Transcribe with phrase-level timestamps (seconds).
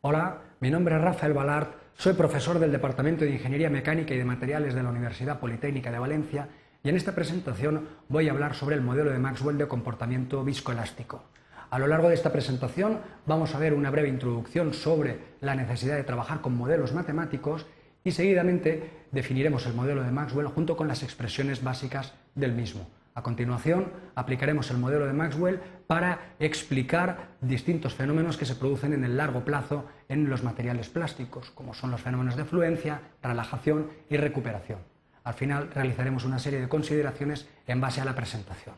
[0.00, 4.24] Hola, mi nombre es Rafael Balart, soy profesor del Departamento de Ingeniería Mecánica y de
[4.24, 6.48] Materiales de la Universidad Politécnica de Valencia
[6.84, 11.24] y en esta presentación voy a hablar sobre el modelo de Maxwell de comportamiento viscoelástico.
[11.70, 15.96] A lo largo de esta presentación vamos a ver una breve introducción sobre la necesidad
[15.96, 17.66] de trabajar con modelos matemáticos
[18.04, 22.88] y seguidamente definiremos el modelo de Maxwell junto con las expresiones básicas del mismo.
[23.18, 25.58] A continuación, aplicaremos el modelo de Maxwell
[25.88, 31.50] para explicar distintos fenómenos que se producen en el largo plazo en los materiales plásticos,
[31.50, 34.78] como son los fenómenos de fluencia, relajación y recuperación.
[35.24, 38.76] Al final realizaremos una serie de consideraciones en base a la presentación.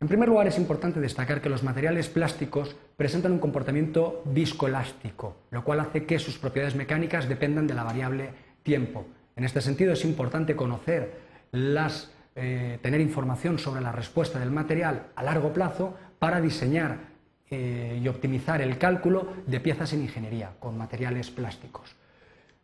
[0.00, 5.62] En primer lugar, es importante destacar que los materiales plásticos presentan un comportamiento viscoelástico, lo
[5.62, 8.30] cual hace que sus propiedades mecánicas dependan de la variable
[8.64, 9.06] tiempo.
[9.36, 15.08] En este sentido, es importante conocer las eh, tener información sobre la respuesta del material
[15.16, 17.12] a largo plazo para diseñar
[17.50, 21.94] eh, y optimizar el cálculo de piezas en ingeniería con materiales plásticos.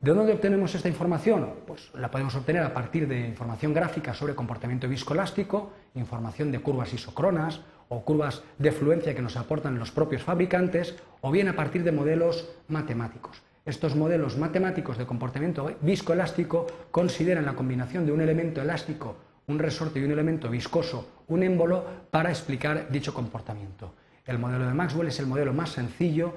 [0.00, 1.56] ¿De dónde obtenemos esta información?
[1.66, 6.94] Pues la podemos obtener a partir de información gráfica sobre comportamiento viscoelástico, información de curvas
[6.94, 11.84] isocronas o curvas de fluencia que nos aportan los propios fabricantes, o bien a partir
[11.84, 13.42] de modelos matemáticos.
[13.66, 19.16] Estos modelos matemáticos de comportamiento viscoelástico consideran la combinación de un elemento elástico
[19.50, 23.94] un resorte y un elemento viscoso, un émbolo, para explicar dicho comportamiento.
[24.24, 26.34] El modelo de Maxwell es el modelo más sencillo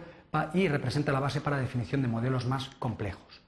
[0.54, 3.42] y representa la base para definición de modelos más complejos.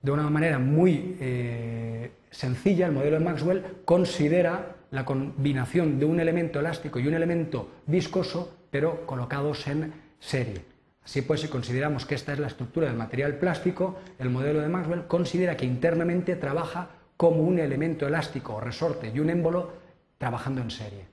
[0.00, 6.20] De una manera muy eh, sencilla, el modelo de Maxwell considera la combinación de un
[6.20, 10.62] elemento elástico y un elemento viscoso, pero colocados en serie.
[11.04, 14.68] Así pues, si consideramos que esta es la estructura del material plástico, el modelo de
[14.68, 19.72] Maxwell considera que internamente trabaja como un elemento elástico o resorte y un émbolo
[20.16, 21.04] trabajando en serie.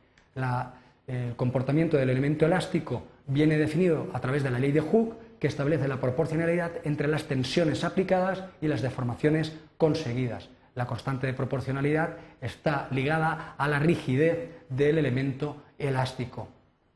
[1.07, 5.47] el comportamiento del elemento elástico viene definido a través de la ley de Hooke, que
[5.47, 10.49] establece la proporcionalidad entre las tensiones aplicadas y las deformaciones conseguidas.
[10.75, 16.49] La constante de proporcionalidad está ligada a la rigidez del elemento elástico.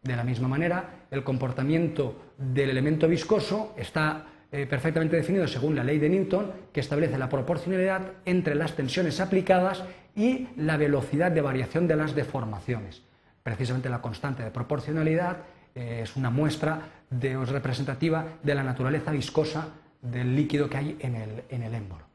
[0.03, 5.83] De la misma manera, el comportamiento del elemento viscoso está eh, perfectamente definido según la
[5.83, 9.83] ley de Newton, que establece la proporcionalidad entre las tensiones aplicadas
[10.15, 13.03] y la velocidad de variación de las deformaciones.
[13.43, 15.37] Precisamente la constante de proporcionalidad
[15.75, 19.67] eh, es una muestra de, representativa de la naturaleza viscosa
[20.01, 22.05] del líquido que hay en el, en el émbolo.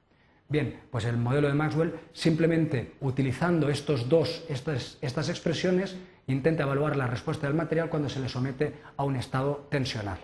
[0.48, 5.96] Bien, pues el modelo de Maxwell, simplemente utilizando estos dos, estas, estas expresiones,
[6.26, 10.18] intenta evaluar la respuesta del material cuando se le somete a un estado tensional.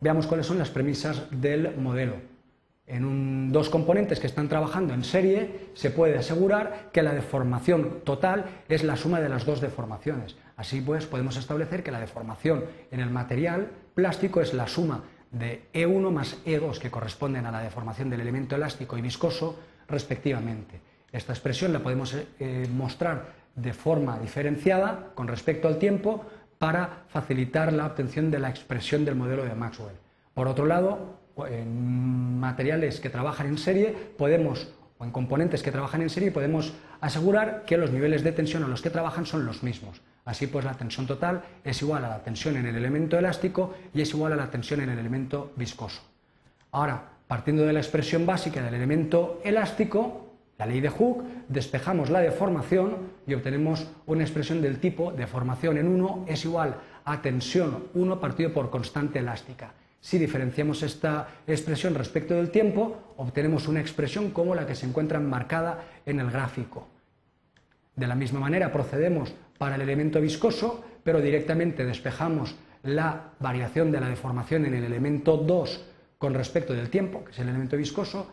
[0.00, 2.14] Veamos cuáles son las premisas del modelo.
[2.86, 8.44] En dos componentes que están trabajando en serie se puede asegurar que la deformación total
[8.68, 10.36] es la suma de las dos deformaciones.
[10.56, 15.64] Así pues podemos establecer que la deformación en el material plástico es la suma de
[15.74, 20.80] E1 más E2 que corresponden a la deformación del elemento elástico y viscoso respectivamente.
[21.12, 26.24] Esta expresión la podemos eh, mostrar de forma diferenciada con respecto al tiempo
[26.58, 29.96] para facilitar la obtención de la expresión del modelo de Maxwell.
[30.34, 36.02] Por otro lado, en materiales que trabajan en serie podemos o en componentes que trabajan
[36.02, 39.62] en serie podemos asegurar que los niveles de tensión a los que trabajan son los
[39.62, 40.00] mismos.
[40.24, 44.02] Así pues la tensión total es igual a la tensión en el elemento elástico y
[44.02, 46.02] es igual a la tensión en el elemento viscoso.
[46.72, 50.27] Ahora, partiendo de la expresión básica del elemento elástico,
[50.58, 52.96] la ley de Hooke, despejamos la deformación
[53.26, 58.52] y obtenemos una expresión del tipo deformación en 1 es igual a tensión 1 partido
[58.52, 59.72] por constante elástica.
[60.00, 65.20] Si diferenciamos esta expresión respecto del tiempo, obtenemos una expresión como la que se encuentra
[65.20, 66.88] marcada en el gráfico.
[67.94, 74.00] De la misma manera procedemos para el elemento viscoso, pero directamente despejamos la variación de
[74.00, 75.84] la deformación en el elemento 2
[76.18, 78.28] con respecto del tiempo, que es el elemento viscoso,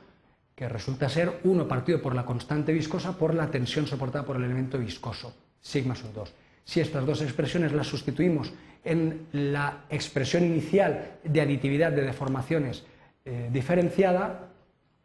[0.56, 4.46] que resulta ser 1 partido por la constante viscosa por la tensión soportada por el
[4.46, 6.34] elemento viscoso, sigma sub 2.
[6.64, 12.86] Si estas dos expresiones las sustituimos en la expresión inicial de aditividad de deformaciones
[13.26, 14.50] eh, diferenciada,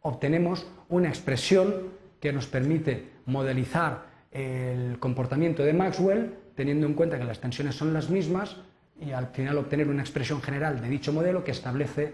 [0.01, 7.25] obtenemos una expresión que nos permite modelizar el comportamiento de Maxwell, teniendo en cuenta que
[7.25, 8.55] las tensiones son las mismas,
[8.99, 12.13] y al final obtener una expresión general de dicho modelo que establece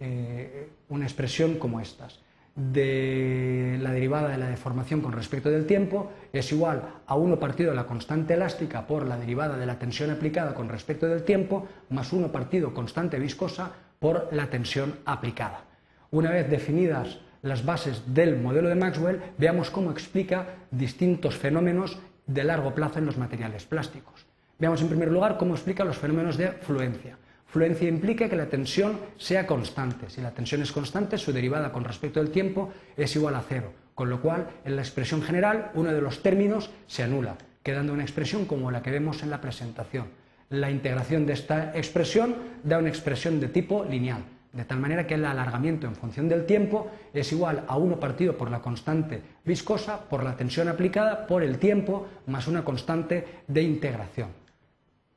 [0.00, 2.20] eh, una expresión como estas
[2.58, 7.70] de la derivada de la deformación con respecto del tiempo es igual a 1 partido
[7.70, 11.68] de la constante elástica por la derivada de la tensión aplicada con respecto del tiempo
[11.90, 13.70] más 1 partido constante viscosa
[14.00, 15.62] por la tensión aplicada.
[16.10, 22.42] Una vez definidas las bases del modelo de Maxwell, veamos cómo explica distintos fenómenos de
[22.42, 24.26] largo plazo en los materiales plásticos.
[24.58, 27.16] Veamos en primer lugar cómo explica los fenómenos de fluencia.
[27.48, 30.10] Fluencia implica que la tensión sea constante.
[30.10, 33.72] Si la tensión es constante, su derivada con respecto del tiempo es igual a cero,
[33.94, 38.02] con lo cual en la expresión general uno de los términos se anula, quedando una
[38.02, 40.08] expresión como la que vemos en la presentación.
[40.50, 45.14] La integración de esta expresión da una expresión de tipo lineal, de tal manera que
[45.14, 50.06] el alargamiento en función del tiempo es igual a 1 partido por la constante viscosa
[50.06, 54.47] por la tensión aplicada por el tiempo más una constante de integración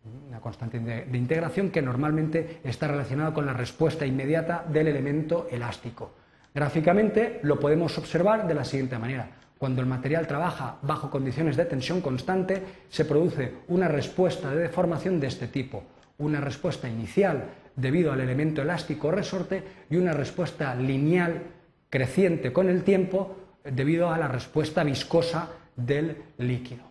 [0.04, 6.14] una constante de integración que normalmente está relacionada con la respuesta inmediata del elemento elástico.
[6.54, 9.30] Gráficamente lo podemos observar de la siguiente manera.
[9.58, 15.20] Cuando el material trabaja bajo condiciones de tensión constante, se produce una respuesta de deformación
[15.20, 15.84] de este tipo,
[16.18, 17.46] una respuesta inicial
[17.76, 21.44] debido al elemento elástico resorte y una respuesta lineal
[21.90, 26.91] creciente con el tiempo debido a la respuesta viscosa del líquido.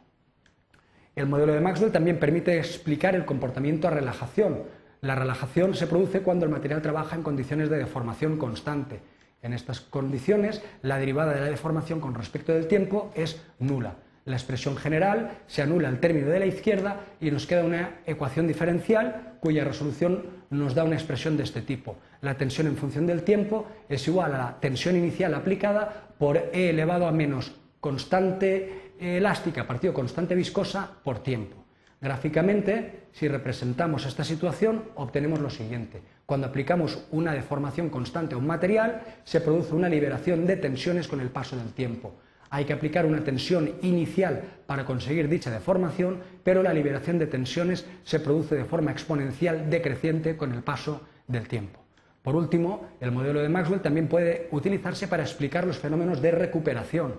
[1.21, 4.63] El modelo de Maxwell también permite explicar el comportamiento a relajación.
[5.03, 9.01] La relajación se produce cuando el material trabaja en condiciones de deformación constante.
[9.43, 13.97] En estas condiciones, la derivada de la deformación con respecto del tiempo es nula.
[14.25, 18.47] La expresión general se anula al término de la izquierda y nos queda una ecuación
[18.47, 21.97] diferencial cuya resolución nos da una expresión de este tipo.
[22.23, 26.71] La tensión en función del tiempo es igual a la tensión inicial aplicada por E
[26.71, 31.57] elevado a menos constante elástica partido constante viscosa por tiempo.
[32.01, 36.01] Gráficamente, si representamos esta situación, obtenemos lo siguiente.
[36.25, 41.21] Cuando aplicamos una deformación constante a un material, se produce una liberación de tensiones con
[41.21, 42.15] el paso del tiempo.
[42.49, 47.87] Hay que aplicar una tensión inicial para conseguir dicha deformación, pero la liberación de tensiones
[48.03, 51.81] se produce de forma exponencial decreciente con el paso del tiempo.
[52.23, 57.15] Por último, el modelo de Maxwell también puede utilizarse para explicar los fenómenos de recuperación.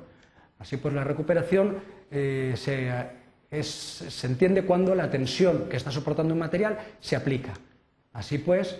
[0.61, 1.77] Así pues, la recuperación
[2.11, 7.53] eh, se, entiende cuando la tensión que está soportando un material se aplica.
[8.13, 8.77] Así pues,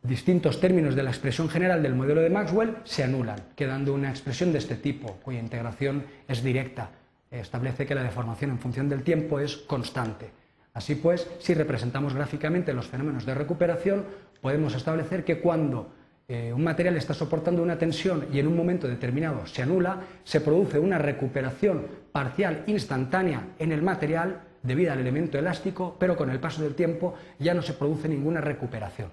[0.00, 4.52] distintos términos de la expresión general del modelo de Maxwell se anulan, quedando una expresión
[4.52, 6.90] de este tipo, cuya integración es directa.
[7.32, 10.30] Establece que la deformación en función del tiempo es constante.
[10.72, 14.04] Así pues, si representamos gráficamente los fenómenos de recuperación,
[14.40, 15.92] podemos establecer que cuando
[16.34, 20.40] eh, un material está soportando una tensión y en un momento determinado se anula, se
[20.40, 26.40] produce una recuperación parcial instantánea en el material debido al elemento elástico, pero con el
[26.40, 29.10] paso del tiempo ya no se produce ninguna recuperación.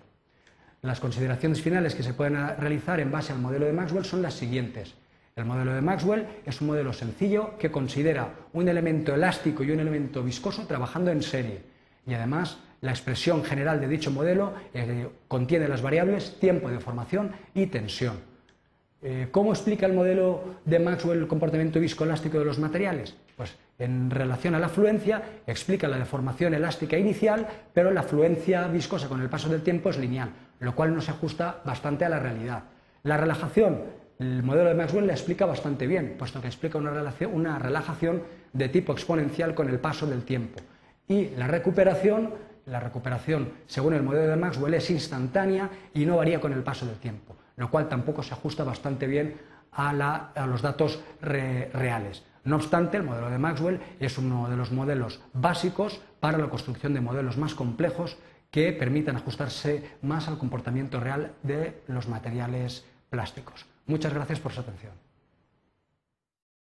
[0.81, 4.35] Las consideraciones finales que se pueden realizar en base al modelo de Maxwell son las
[4.35, 4.95] siguientes.
[5.35, 9.81] El modelo de Maxwell es un modelo sencillo que considera un elemento elástico y un
[9.81, 11.63] elemento viscoso trabajando en serie
[12.07, 17.31] y además la expresión general de dicho modelo eh, contiene las variables tiempo de formación
[17.53, 18.29] y tensión.
[19.01, 23.15] Eh, ¿Cómo explica el modelo de Maxwell el comportamiento viscoelástico de los materiales?
[23.37, 29.07] Pues en relación a la fluencia explica la deformación elástica inicial, pero la fluencia viscosa
[29.07, 32.19] con el paso del tiempo es lineal, lo cual no se ajusta bastante a la
[32.19, 32.63] realidad.
[33.03, 33.83] La relajación,
[34.19, 36.91] el modelo de Maxwell la explica bastante bien, puesto que explica una,
[37.31, 40.59] una relajación de tipo exponencial con el paso del tiempo.
[41.07, 42.31] Y la recuperación
[42.69, 46.85] la recuperación, según el modelo de Maxwell, es instantánea y no varía con el paso
[46.85, 49.35] del tiempo, lo cual tampoco se ajusta bastante bien
[49.71, 52.23] a, los datos reales.
[52.43, 56.93] No obstante, el modelo de Maxwell es uno de los modelos básicos para la construcción
[56.93, 58.17] de modelos más complejos
[58.49, 63.65] que permitan ajustarse más al comportamiento real de los materiales plásticos.
[63.85, 65.08] Muchas gracias por su atención.